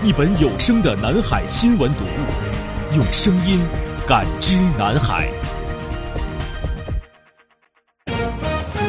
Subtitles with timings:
[0.00, 3.60] 一本有声的南海新闻读物，用声音
[4.06, 5.28] 感知南海。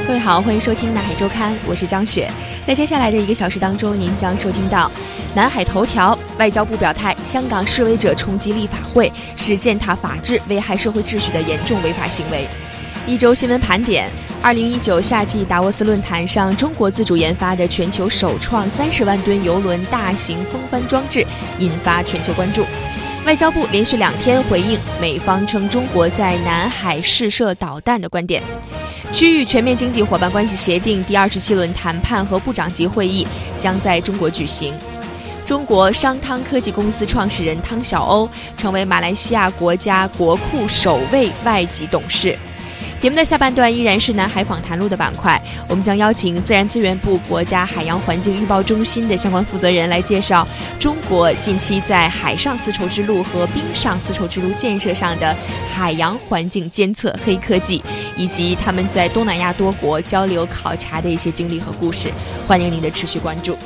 [0.05, 2.29] 各位好，欢迎收听南海周刊，我是张雪。
[2.63, 4.91] 在接下来的一个小时当中，您将收听到
[5.33, 12.47] 南海头条：外交部表态，香港示威者冲击立法会是践踏法治、危害社会秩序的严重违法行为。
[13.09, 14.07] 一周新闻盘点：
[14.39, 21.25] 二零一九夏季达沃斯论坛上，中国自主研发的全球首创三十万吨油轮大型风帆装置
[21.57, 22.63] 引发全球关注。
[23.25, 28.43] 外交部连续两天回应美方称中国在南海试射导弹的观点。
[29.11, 33.25] 区域全面经济伙伴关系协定第二十七轮谈判和部长级会议
[33.57, 34.71] 将在中国举行。
[35.43, 42.37] 中国商汤科技公司创始人汤晓鸥成为马来西亚国家国库首位外籍董事。
[42.99, 50.45] 节目的下半段依然是南海访谈录的板块，我们将邀请自然资源部国家海洋环境预报中心的相关负责人来介绍
[50.77, 55.33] 中国近期在海上丝绸之路和冰上丝绸之路建设上的
[55.73, 57.81] 海洋环境监测黑科技，
[58.17, 62.11] 以及他们在东南亚多国交流考察的一些经历和故事。
[62.45, 63.57] 欢迎您的持续关注。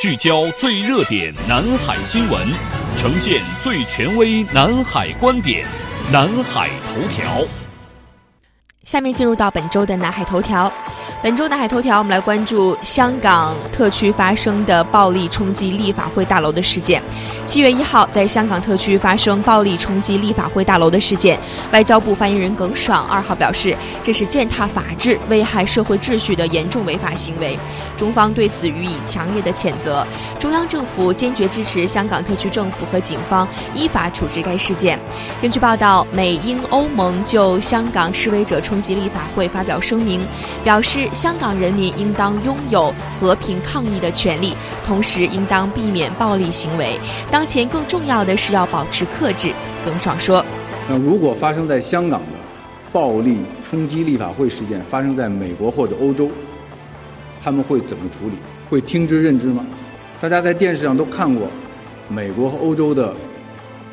[0.00, 2.44] 聚焦最热点南海新闻，
[2.98, 5.64] 呈现最权威南海观点。
[6.10, 7.42] 南海头条，
[8.84, 10.70] 下面进入到本周的南海头条。
[11.22, 17.00] 本周南海头条，我们来关注香港特区发生的暴力冲击立法会大楼的事件。
[17.44, 21.38] 七月一号，在香港特区发生暴力冲击立法会大楼的事件，
[21.72, 27.56] 外交部发言人耿爽二号表示，这是践踏法治、危害社会秩序的严重违法行为，
[27.96, 30.04] 中方对此予以强烈的谴责。
[30.40, 33.46] 中央政府坚决支持香港特区政府和警方
[33.76, 34.98] 依法处置该事件。
[35.40, 40.26] 根据报道，美英欧盟就香港示威者冲击立法会发表声明，
[40.64, 41.08] 表示。
[41.12, 46.98] 香港人民应当拥有和平抗议的权利，同时应当避免暴力行为。
[47.30, 49.52] 当前更重要的是要保持克制。
[49.84, 50.44] 耿爽说
[50.88, 52.26] ：“那如果发生在香港的
[52.92, 56.30] 暴力冲击立法会事件发生在美国或者欧洲，
[57.42, 58.36] 他们会怎么处理？
[58.70, 59.64] 会听之任之吗？
[60.20, 61.48] 大家在电视上都看过，
[62.08, 63.12] 美国和欧洲的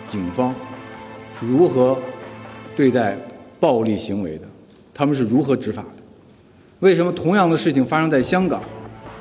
[0.07, 0.53] 警方
[1.39, 1.97] 是如何
[2.75, 3.17] 对待
[3.59, 4.47] 暴力行为的，
[4.93, 5.98] 他们是如何执法的？”
[6.79, 8.61] 为什么同样的事情发生在香港，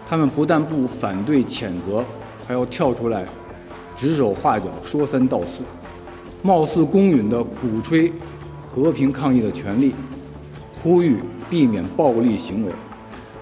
[0.08, 2.04] 他们不但不反对谴责，
[2.46, 3.24] 还要跳出来
[3.96, 5.64] 指手画脚、说三道四，
[6.40, 8.12] 貌似公允的鼓吹
[8.64, 9.92] 和平抗议的权利，
[10.80, 11.16] 呼吁
[11.50, 12.72] 避免暴力行为，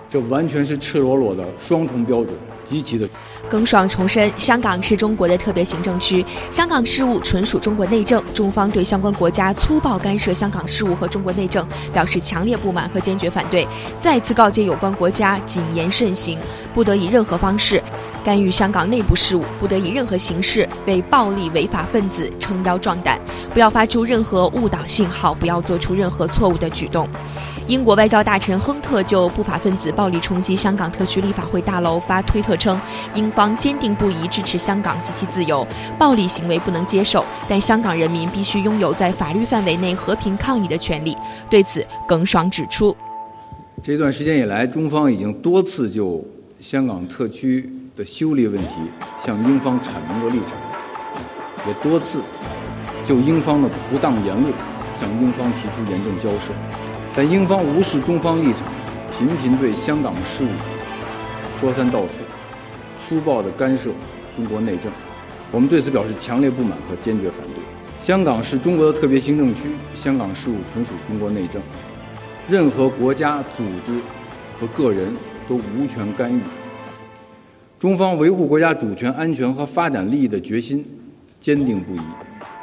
[0.09, 2.35] 这完全是赤裸裸的双重标准。
[2.69, 3.09] 积极的。
[3.49, 13.67] 耿爽重申，香港是中国的特别行政区，香港事务纯属中国内政，中方对相关国家粗暴干涉香港事务和中国内政表示强烈不满和坚决反对，
[14.01, 16.39] 再次告诫有关国家谨言慎行，
[16.75, 17.83] 不得以任何方式
[18.25, 23.21] 干预香港内部事务，不得以任何形式为暴力违法分子撑腰壮胆，
[23.55, 27.09] 不要发出任何误导信号，不要做出任何错误的举动。
[27.69, 32.81] 英国外交大臣亨特就不法分子暴力冲击香港特区立法会大楼发推特称，
[33.13, 35.67] 英方坚定不移支持香港及其自由，
[35.99, 41.17] 暴力行为不能接受，但香港人民必须拥有在法律范围内和平抗议的权利。
[41.51, 42.97] 对此，耿爽指出，
[43.83, 46.25] 这段时间以来，中方已经多次就
[46.61, 48.75] 香港特区的修例问题
[49.25, 50.57] 向英方阐明过立场，
[51.67, 52.21] 也多次
[53.05, 54.55] 就英方的不当言论
[55.01, 56.53] 向英方提出严正交涉。
[57.17, 58.69] 但英方无视中方立场，
[59.11, 60.49] 频频对香港事务
[61.59, 62.23] 说三道四，
[62.99, 63.89] 粗暴地干涉
[64.37, 64.93] 中国内政，
[65.51, 67.55] 我们对此表示强烈不满和坚决反对。
[68.03, 71.63] 香港是中国的特别行政区，香港事务纯属中国内政，
[72.47, 73.99] 任何国家、组织
[74.61, 75.11] 和个人
[75.49, 76.43] 都无权干预。
[77.79, 80.85] 中方维护国家主权、安全和发展利益的决心
[81.41, 82.01] 坚定不移。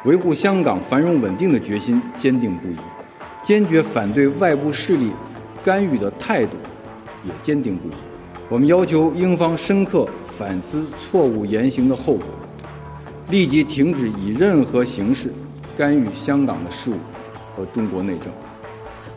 [0.06, 2.76] 维护香港繁荣稳定的决心坚定不移，
[3.44, 5.12] 坚决反对外部势力
[5.64, 6.56] 干预的态度
[7.26, 7.92] 也坚定不移。
[8.50, 12.26] 我们要求英方深刻反思错误言行的后果，
[13.30, 15.32] 立即停止以任何形式
[15.78, 16.96] 干预香港的事务
[17.56, 18.32] 和中国内政。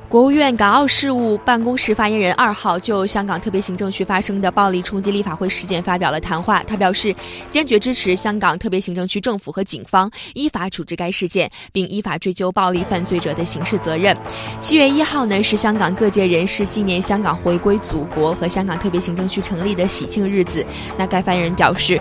[0.09, 6.63] 国务院港澳事务办公室发言人二号就香港特别行政区发生的暴力冲击立法会事件发表了谈话。
[6.63, 7.15] 他表示，
[7.51, 14.17] 坚决支持香港特别行政区政府和警方依法处置该事件，并依法追究暴力犯罪者的刑事责任。
[14.61, 20.65] 七月一号呢，是香港各界人士纪念香港回归祖国和香港特别行政区成立的喜庆日子。
[20.97, 22.01] 那该发言人表示。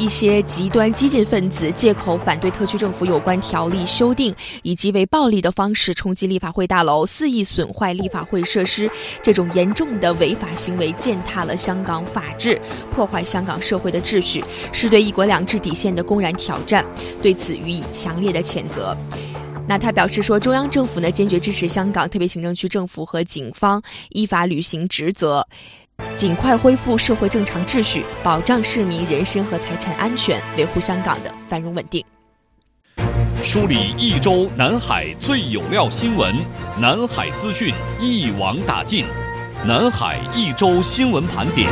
[0.00, 8.90] 一些极端激进分子借口反对特区政府有关条例修订，以及为暴力的方式冲击立法会大楼，肆意损坏立法会设施，
[9.22, 12.58] 这种严重的违法行为践踏了香港法治，
[12.90, 14.42] 破坏香港社会的秩序，
[14.72, 16.82] 是对一国两制底线的公然挑战，
[17.20, 18.96] 对此予以强烈的谴责。
[19.68, 25.46] 那他表示说，中央政府呢坚决支持香港特别行政区政府和警方依法履行职责。
[26.16, 32.04] 尽快恢复社会正常秩序，保障市民人身和财产安全，维护香港的繁荣稳定。
[33.42, 36.34] 梳理一周南海最有料新闻，
[36.78, 39.06] 南海资讯一网打尽，
[39.64, 41.68] 南海一周新闻盘点。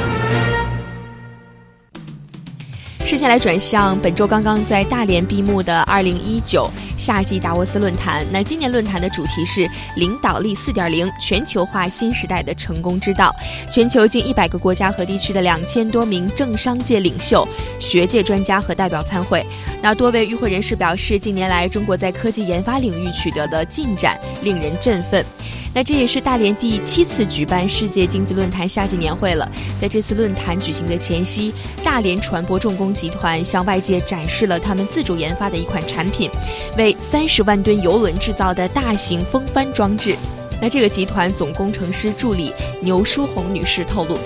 [3.09, 8.23] 视线来转向本周刚刚在大连闭幕的二零一九夏季达沃斯论坛。
[8.31, 9.67] 那今年论坛的主题是
[9.97, 13.35] “领导力四点零：全球化新时代的成功之道”。
[13.73, 17.49] 全球近一百个国家和地区的两千多名政商界领袖、
[17.81, 19.43] 学界专家和代表参会。
[19.81, 25.25] 那多位与会人士表示，近年来中国在科技研发领域取得的进展令人振奋。
[25.75, 29.49] 那这也是大连第七次举办世界经济论坛夏季年会了。
[29.81, 31.53] 在这次论坛举行的前夕，
[31.85, 36.29] 大连船舶重工集团向外界展示了他们自主研发的一款产品，
[36.77, 40.17] 为三十万吨油轮制造的大型风帆装置。
[40.61, 44.19] 那这个集团总工程师助理牛淑红女士透露。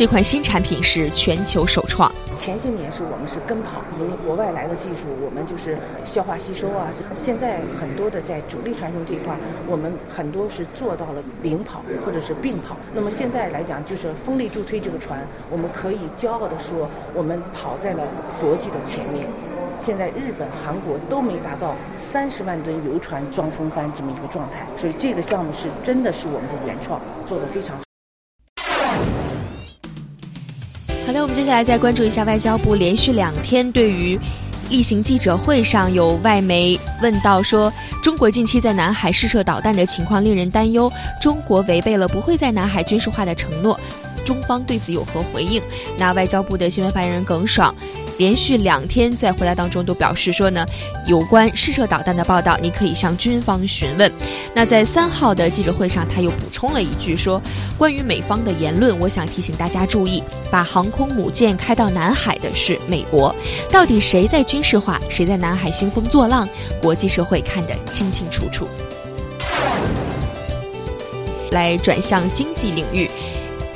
[0.00, 2.10] 这款新产品是全球首创。
[2.34, 5.76] 前些年是我们是跟跑，因为国外来的技术，我们就是
[6.06, 6.88] 消化吸收啊。
[7.12, 9.36] 现在很多的在主力传送这块，
[9.68, 12.78] 我们很多是做到了领跑或者是并跑。
[12.94, 15.20] 那么现在来讲，就是风力助推这个船，
[15.50, 18.02] 我们可以骄傲的说，我们跑在了
[18.40, 19.26] 国际的前面。
[19.78, 27.82] 现在日本、韩国都没达到三十万吨游船装风帆这么一个状态，所以这个项目是真的是我们的原创，做得非常好。
[31.10, 34.16] 好的，我们接下来再关注一下外交部连续两天对于
[34.70, 40.88] 例行记者会上有外媒问到说，中国近期在南海试射导弹的情况令人担忧，
[41.20, 43.76] 中国违背了不会在南海军事化的承诺，
[44.24, 45.62] 中方对此有何回应？
[45.98, 47.74] 那外交部的新闻发言人耿爽。
[48.18, 50.66] 连续两天在回答当中都表示说呢，
[51.06, 54.12] 有关试射导弹的报道，你可以向军方询问。
[54.52, 57.40] 那在三号的记者会上，他又补充了一句说，
[57.78, 63.34] 关于美方的言论，我想提醒大家注意，把航空母舰开到南海的是美国，
[63.70, 66.46] 到底谁在军事化，谁在南海兴风作浪，
[66.82, 68.68] 国际社会看得清清楚楚。
[71.52, 73.10] 来转向经济领域。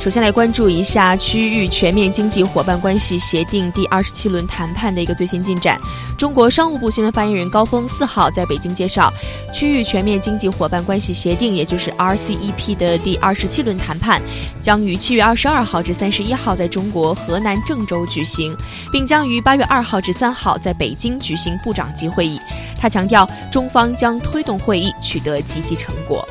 [0.04, 5.80] 首先来关注一下区域全面经济伙伴关系协定第二十七轮谈判的一个最新进展。
[6.18, 9.10] 中国商务部新闻发言人高峰四号在北京介绍，
[9.54, 14.20] 区域全面经济伙伴关系协定，也就是 RCEP 的第二十七轮谈判，
[14.60, 18.54] 将于七月二十二号至三十一号在中国河南郑州举行，
[18.92, 22.38] 并将于八月二号至三号在北京举行部长级会议。
[22.78, 26.28] 他强调，中方将推动会议取得积极成果。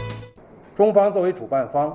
[0.78, 1.92] 中方作为主办方。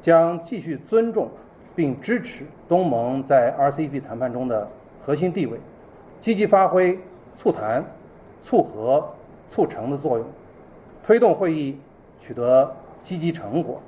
[0.00, 1.28] 将继续尊重
[1.74, 4.68] 并支持东盟在 RCEP 谈判中的
[5.04, 5.58] 核心地位，
[6.20, 6.98] 积极发挥
[7.36, 7.84] 促谈、
[8.42, 9.06] 促和、
[9.48, 10.26] 促成的作用，
[11.02, 11.78] 推动会议
[12.20, 13.80] 取得积极成果，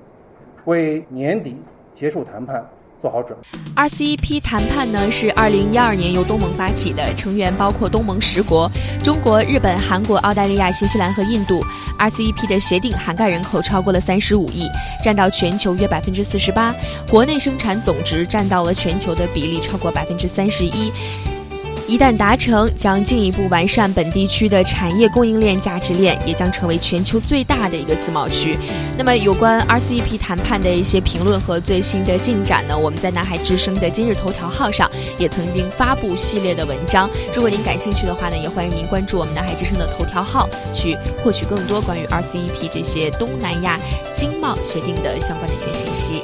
[0.64, 1.56] 为年底
[1.92, 2.64] 结束谈判。
[3.00, 3.58] 做好准备。
[3.74, 8.70] RCEP 谈判呢是二零一二年由东盟发起的，成员包括东盟十国：
[9.02, 11.64] 中国、日本、韩国、澳大利亚、新西兰和印度。
[11.98, 14.66] RCEP 的协定涵盖人口超过了三十五亿，
[15.04, 16.74] 占到全球约百分之四十八，
[17.10, 20.90] 国内生产总值占到了全球的比例超过百分之三十一。
[21.90, 28.56] 一旦达成，将进一步完善本地区的产业供应链价值链，也将成为全球最大的一个自贸区。
[28.96, 32.78] 那么，有关 RCEP 谈判的一些评论和最新的进展呢？
[32.78, 37.10] 我们在南海之声的今日头条号上也曾经发布系列的文章。
[37.34, 43.76] 如果您感兴趣的话呢，也欢迎您关注我们南海之声的头条号，去获取更多关于 RCEP 这些东南亚
[44.14, 46.22] 经贸协定的相关的一些信息。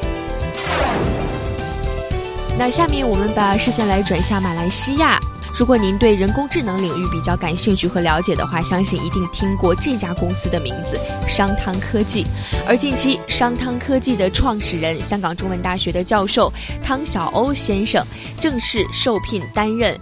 [2.56, 5.18] 那下面我们把视线来转向马来西亚。
[5.58, 12.26] 如果您对人工智能领域比较感兴趣和了解的话，相信一定听过这家公司的名字——商汤科技。
[12.68, 16.52] 而近期，商汤科技的创始人、香港中文大学的教授
[16.84, 18.04] 汤晓欧先生
[18.38, 19.98] 正式受聘担任。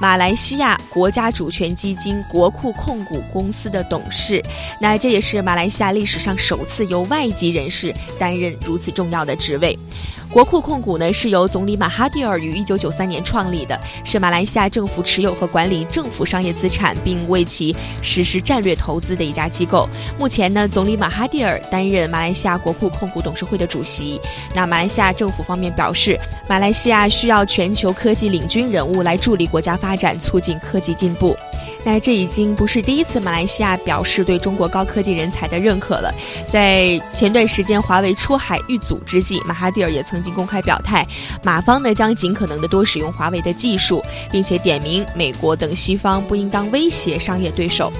[0.00, 4.42] 马来西亚国家主权基金国库控股公司的董事，
[4.80, 9.76] 那这也是马来西亚历史上首次由外籍人士担任如此重要的职位。
[10.30, 19.88] 国库控股呢是由总理马哈蒂尔于一九九三年创立的，是马来西亚政府持有和管理政府商业资产，并为其实施战略投资的一家机构。
[20.18, 24.20] 目前呢，总理马哈蒂尔担任马来西亚国库控股董事会的主席。
[24.54, 31.34] 那马来西亚政府方面表示，马来西亚需要全球科技领军人物来助力国家发展，促进科技进步。
[31.90, 36.14] 那这已经不是第一次马来西亚表示对中国高科技人才的认可了。
[36.52, 41.06] 在前段时间华为出海遇阻之际，马哈蒂尔也曾经公开表态，
[41.42, 47.90] 马方呢将尽可能的多使用华为的技术，并且点名美国等西方不应当威胁商业对手。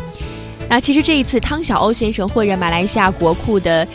[0.68, 3.88] 那其实这一次汤晓欧先生获任马来西亚国库的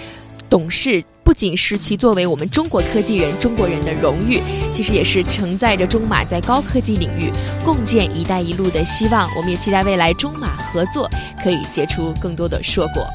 [0.49, 1.03] 董事。
[1.33, 4.39] 不仅是其作为我们中国科技人、中国人的荣誉，
[4.71, 7.31] 其实也是承载着中马在高科技领域
[7.65, 9.27] 共建“一带一路”的希望。
[9.35, 11.09] 我们也期待未来中马合作
[11.43, 13.07] 可以结出更多的硕果。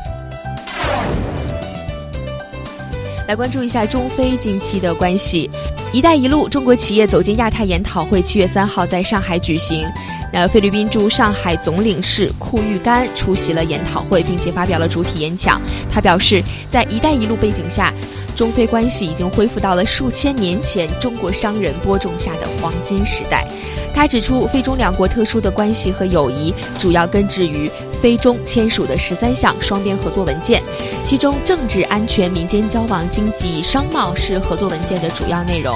[3.29, 5.51] 来关注一下中非近期的关系
[5.93, 9.87] ，“一带一路”中国企业走进亚太研讨会七月三号在上海举行。
[10.33, 15.61] 那菲律宾驻上海总领事库玉干出席了研讨会，并且发表了主体演讲。
[15.93, 17.93] 他表示，在“一带一路”背景下，
[18.35, 23.47] 中非关系已经恢复到了数千年前中国商人播种下的黄金时代。
[23.95, 30.62] 他指出，非中两国特殊的关系和友谊主要根植于非中签署的十三项双边合作文件，
[31.05, 35.75] 其中政治、安全、民间交往、经济、商贸是合作文件的主要内容。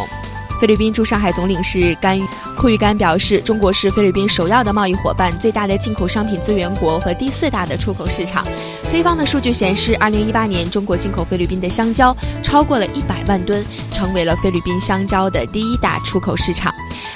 [0.60, 2.20] 菲律宾驻上海总领事甘
[2.56, 8.46] 库玉甘表示，中国是菲律宾首要的贸易伙伴、最大的进口商品资源国和第四大的出口市场。
[8.92, 16.72] 菲方的数据显示，二零一八年中国进口菲律宾的香蕉超过了一百万吨，成为了菲律宾香蕉的第一大出口市场。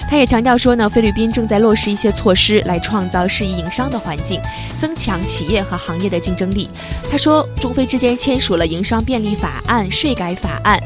[0.09, 4.41] 他也强调说呢，菲律宾正在落实一些措施来创造适宜营商的环境，
[4.81, 6.71] 增强企业和行业的竞争力。
[7.11, 10.81] 他说，中菲之间签署了营商便利法案、税改法案。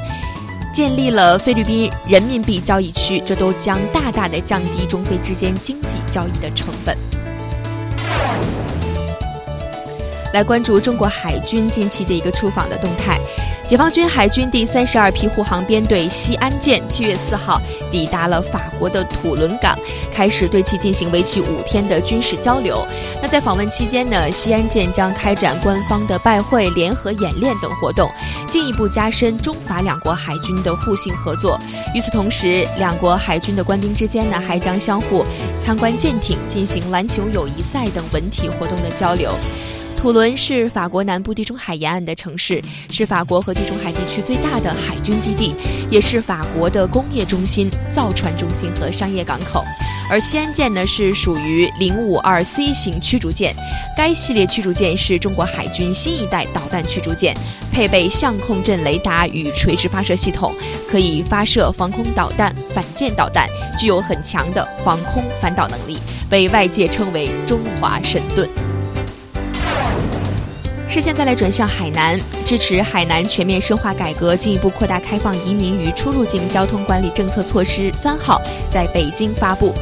[0.73, 6.97] 建立了菲律宾人民币交易区，这都将大大的降低中非之间经济交易的成本。
[10.33, 13.19] 来关注中国海军近期的一个出访的动态。
[13.71, 17.63] 解放军海军第三十二批护航编队西安舰七月四号
[17.93, 19.79] 抵达了法国的土伦港，
[20.13, 22.85] 开始对其进行为期五天的军事交流。
[23.23, 28.11] 那在访问期间呢，西安舰将开展官方的拜会、联合演练等活动，
[28.49, 31.57] 进一步加深中法两国海军的互信合作。
[31.95, 35.25] 与此同时，两国海军的官兵之间呢，还将相互
[35.61, 39.33] 参观舰艇、进行篮球友谊赛等文体活动的交流。
[40.01, 42.59] 土伦是法国南部地中海沿岸的城市，
[42.91, 45.55] 是法国和地中海地区最大的海军基地，
[45.91, 49.63] 也是法国的工业中心、造船中心和商业港口。
[50.11, 53.55] 而西安舰呢，是属于零五二 C 型驱逐舰，
[53.95, 57.37] 该系列驱逐舰是中国海军新一代导弹驱逐舰，
[57.71, 60.55] 配备相控阵雷达与垂直发射系统，
[60.91, 63.47] 可以发射防空导弹、反舰导弹，
[63.79, 65.99] 具有很强的防空反导能力，
[66.31, 68.49] 被外界称为“中华神盾”。
[70.91, 78.43] 视线再来转向海南，支持海南全面深化改革，进一步扩大开放移民与出入境交通管理政策措施三号
[78.73, 79.73] 在北京发布。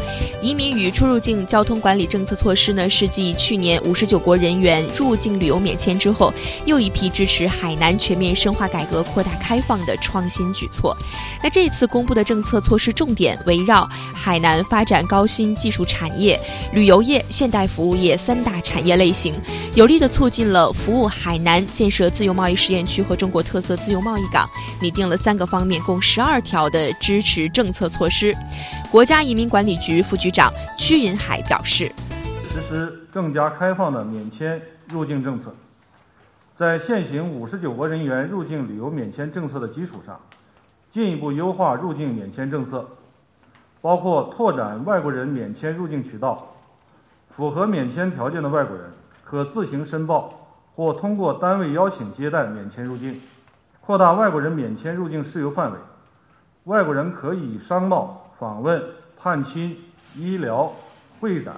[0.41, 6.33] 移民与出入境交通管理政策措施呢，是继去年五十九国人员入境旅游免签之后，
[6.65, 10.97] 又一批支持海南全面深化改革、扩大开放的创新举措。
[11.43, 16.39] 那这次公布的政策措施重点围绕海南发展高新技术产业、
[16.73, 19.35] 旅游业、现代服务业三大产业类型，
[19.75, 24.49] 有力的促进了服务海南建设自由贸易试验区和中国特色自由贸易港，
[24.81, 28.35] 拟定了三个方面，共十二条的支持政策措施。
[28.91, 31.93] 国家移民管理局副局长屈云海表示
[32.51, 35.55] ：“实施更加开放的免签入境政策，
[36.57, 40.19] 在现行五十九国人员入境旅游免签政策的基础上，
[40.91, 42.89] 进一步优化入境免签政策，
[43.83, 46.55] 包括拓展外国人免签入境渠道，
[47.37, 48.91] 符合免签条件的外国人
[49.23, 50.38] 可自行申报
[50.79, 53.21] 或通过单位邀请接待免签入境，
[53.81, 55.79] 扩大外国人免签入境事由范围，
[56.67, 58.81] 外国人可以商贸。”访问、
[59.21, 59.77] 探亲、
[60.15, 60.73] 医疗、
[61.19, 61.57] 会展、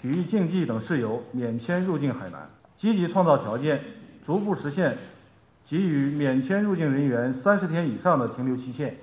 [0.00, 3.80] 体育竞技等事由免签入境海南，积极创造条件，
[4.24, 4.96] 逐步实现
[5.66, 8.96] 给予免签入境人员三十天以上的停留期限。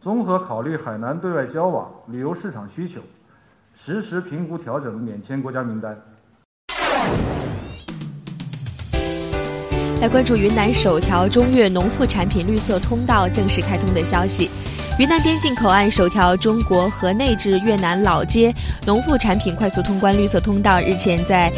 [0.00, 3.02] 综合考虑海南对外交往、旅游市场需求，
[3.78, 6.00] 实时评估调整免签国家名单。
[10.02, 14.50] 来关注云南首条中越农副产品绿色通道正式开通的消息。
[14.98, 18.52] 云南边境口岸首条中国河内至越南老街
[18.84, 21.52] 农副产品快速通关绿色通道日前在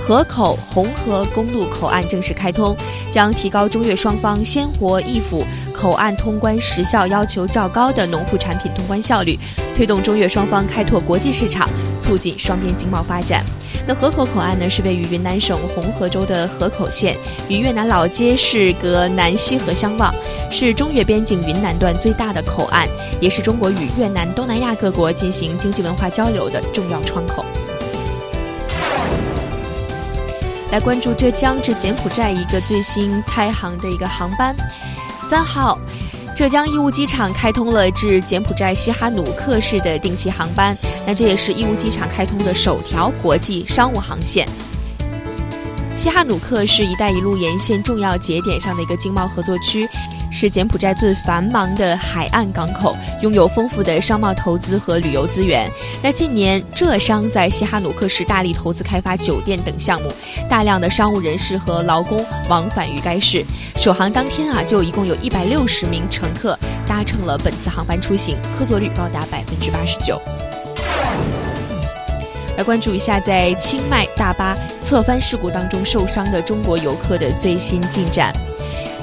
[0.00, 2.76] 河口红河公路口岸正式开通，
[3.10, 9.36] 将提高中越双方鲜活易腐、口岸通关时效要求较高的农副产品通关效率，
[9.74, 11.68] 推动中越双方开拓国际市场，
[12.00, 13.42] 促进双边经贸发展。
[13.86, 17.16] 那河口口岸呢，是位于云南省红河州的河口县，
[17.48, 20.14] 与越南老街市隔南溪河相望，
[20.50, 22.88] 是中越边境云南段最大的口岸，
[23.20, 27.44] 也是中国与越南、东南亚各国进行经济文化交流的重要窗口。
[30.70, 34.56] 来关注浙江至柬埔寨一个最新开航的一个航班，
[35.28, 35.78] 三号。
[36.36, 44.46] 浙江义乌机场开通了至柬埔寨西哈努克市的定期航班，那这也是义乌机场开通的首条国际商务航线。
[45.96, 49.88] 西哈努克是一带一路沿线重要节点上的一个经贸合作区。
[50.32, 55.70] 是柬埔寨最繁忙的海岸港口，拥有丰富的商贸投资和旅游资源。
[56.02, 60.12] 那近年，浙商在西哈努克市大力投资开发酒店等项目，
[60.48, 62.18] 大量的商务人士和劳工
[62.48, 63.44] 往返于该市。
[63.76, 70.20] 首航当天啊，就一共有一百六十名乘客搭乘了本次航班出行，客座率高达百分之八十九。
[72.56, 78.32] 来关注一下，在清迈大巴侧翻事故当中受伤的中国游客的最新进展。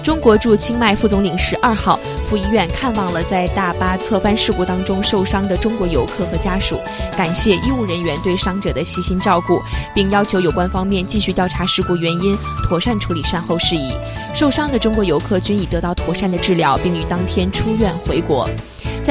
[0.04, 6.80] 中国驻清迈副总领事二号赴医院看望了在大巴侧翻事故当中受伤的中国游客和家属，
[7.16, 9.62] 感谢医务人员对伤者的细心照顾，
[9.94, 12.36] 并要求有关方面继续调查事故原因，
[12.68, 13.92] 妥善处理善后事宜。
[14.34, 18.50] 受伤的中国游客均已得到妥善的治疗，并于当天出院回国。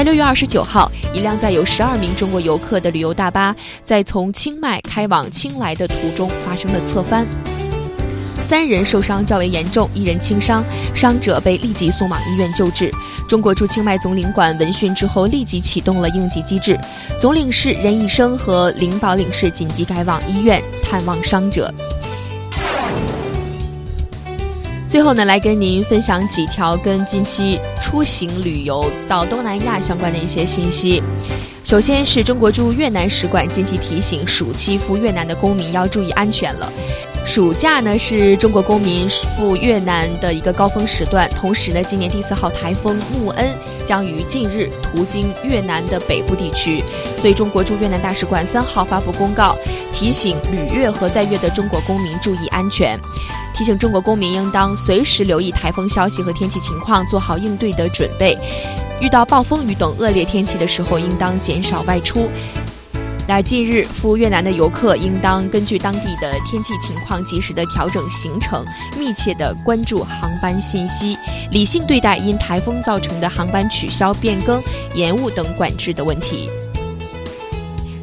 [0.00, 3.54] 在六月二十九号，一辆载有十二名中国游客的旅游大巴
[3.84, 7.26] 在从清迈开往清莱的途中发生了侧翻。
[8.42, 12.90] 三人受伤较为严重，一人轻伤，伤者被立即送往医院救治。
[13.28, 16.80] 中国驻清迈总领馆闻讯之后，立即启动了应急机制，
[17.20, 21.70] 总领事任义生和领保领事紧急赶往医院探望伤者。
[24.90, 31.00] 最后呢，来跟您分享几条跟近期出行旅游到东南亚相关的一些信息。
[31.62, 36.68] 首先是中国驻越南使馆近期提醒，暑期赴越南的公民要注意安全了。
[37.24, 43.48] 暑假呢是中国公民赴越南的一个高峰时段，同时呢，今年第四号台风穆恩
[43.86, 46.82] 将于近日途经越南的北部地区，
[47.16, 49.56] 所以中国驻越南大使馆三号发布公告，
[49.92, 52.98] 提醒旅越和在越的中国公民注意安全，
[53.60, 58.34] 提醒中国公民应当随时留意台风消息和天气情况，做好应对的准备，
[59.02, 62.30] 遇到暴风雨等恶劣天气的时候，应当减少外出。
[63.28, 68.64] 那近日赴越南的游客应当根据当地的天气情况，及时的调整行程，
[68.98, 71.14] 密切的关注航班信息，
[71.52, 74.58] 理性对待因台风造成的航班取消、变更、
[74.94, 76.48] 延误等管制的问题。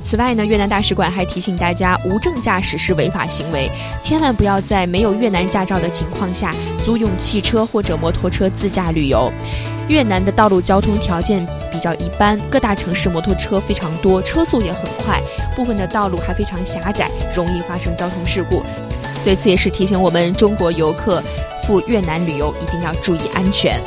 [0.09, 3.69] 此外呢，越南大使馆还提醒大家，无证驾驶是违法行为，
[4.01, 6.49] 千万不要在没有越南驾照的情况下
[6.85, 9.29] 租用汽车或者摩托车自驾旅游。
[9.89, 15.21] 越南的道路交通条件比较一般，各大城市摩托车非常多，车速也很快，
[15.57, 18.63] 部分的道路还非常狭窄，容易发生交通事故。
[19.25, 21.21] 对此也是提醒我们中国游客
[21.65, 23.77] 赴越南旅游一定要注意安全。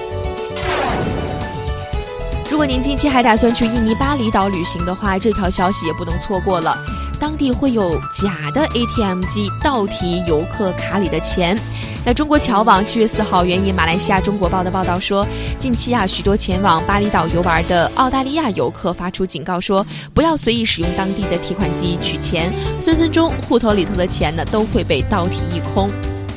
[2.60, 6.76] 如果您近期还打算去印尼巴厘岛旅行的话，这条消息也不能错过了。
[7.18, 11.58] 当地会有假的 ATM 机倒提游客卡里的钱。
[12.04, 15.26] 那中国侨网七月四号援引马来西亚《中国报》的报道说，
[15.58, 22.52] 近期啊，许多前往巴厘岛游玩的澳大利亚游客发出警告说，不要随意使用当地的提款机取钱，
[22.84, 25.88] 分分钟户头里头的钱呢都会被倒提一空。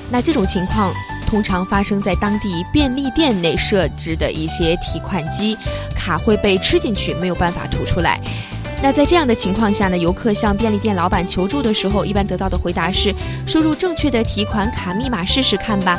[0.10, 0.90] 那这种情况
[1.34, 5.58] 通常发生在当地便利店内设置的一些提款机，
[5.96, 8.22] 卡会被吃进去，没有办法吐出来。
[8.84, 13.16] 那在这样的情况下呢，游客向便利店老板求助的时候，一般得到的回答是：
[13.48, 15.98] 输入正确的提款卡密码试试看吧。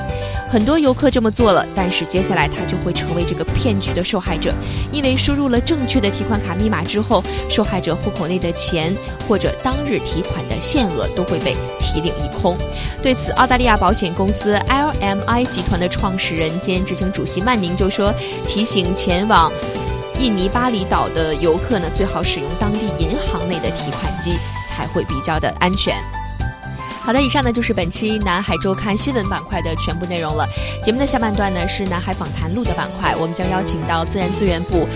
[0.51, 4.53] 很多游客这么做了，但是接下来他就会成为这个骗局的受害者，
[4.93, 8.95] 因为输入了正确的提款卡密码之后，受害者户口内的钱
[9.27, 12.55] 或者当日提款的限额都会被提领一空。
[13.03, 18.13] 对此，澳大利亚保险公司 LMI 集团的创始人兼执行主席曼宁就说
[18.47, 19.51] ：“提醒前往。”
[20.19, 24.33] 印尼巴厘岛的游客呢，最好使用当地银行内的提款机，
[24.71, 25.95] 才会比较的安全。
[27.03, 30.47] 好的，以上呢就是本期南海周刊新闻板块的全部内容了。
[30.83, 34.89] 节目的下半段呢是南海访谈录的板块，我们将邀请到自然资源部。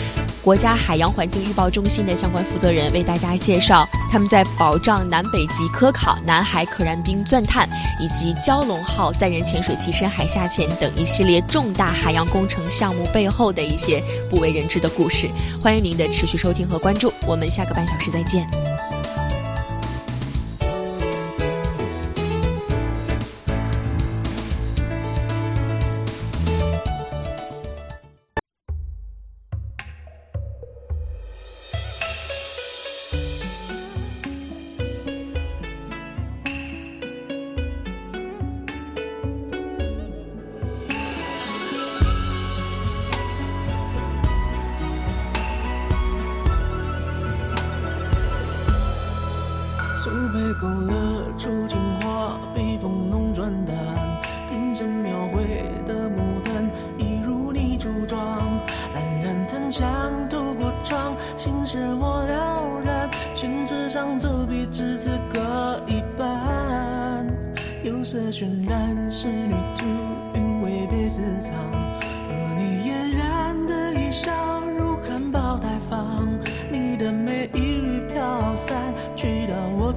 [0.49, 7.69] 国家海洋环境预报中心的相关负责人为大家介绍他们在保障南北极科考南海可燃冰钻探
[8.01, 15.29] 以及蛟龙号载人潜水器深海下潜等一系列重大海洋工程项目背后的一些不为人知的故事。
[15.63, 18.78] 欢迎您的持续收听和关注我们下个半小时再见。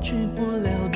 [0.02, 0.91] 去不了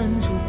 [0.00, 0.39] 忍住